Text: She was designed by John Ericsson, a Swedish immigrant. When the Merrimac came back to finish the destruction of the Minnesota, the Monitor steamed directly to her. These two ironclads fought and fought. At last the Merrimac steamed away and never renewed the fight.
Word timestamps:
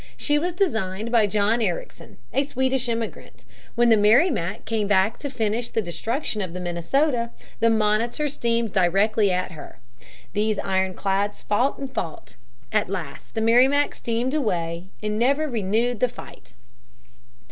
She 0.17 0.39
was 0.39 0.53
designed 0.55 1.11
by 1.11 1.27
John 1.27 1.61
Ericsson, 1.61 2.17
a 2.33 2.43
Swedish 2.43 2.89
immigrant. 2.89 3.45
When 3.75 3.89
the 3.89 3.97
Merrimac 3.97 4.65
came 4.65 4.87
back 4.87 5.19
to 5.19 5.29
finish 5.29 5.69
the 5.69 5.79
destruction 5.83 6.41
of 6.41 6.53
the 6.53 6.59
Minnesota, 6.59 7.29
the 7.59 7.69
Monitor 7.69 8.27
steamed 8.27 8.73
directly 8.73 9.27
to 9.27 9.35
her. 9.43 9.77
These 10.33 10.55
two 10.55 10.63
ironclads 10.63 11.43
fought 11.43 11.77
and 11.77 11.93
fought. 11.93 12.33
At 12.71 12.89
last 12.89 13.35
the 13.35 13.41
Merrimac 13.41 13.93
steamed 13.93 14.33
away 14.33 14.87
and 15.03 15.19
never 15.19 15.47
renewed 15.47 15.99
the 15.99 16.09
fight. 16.09 16.53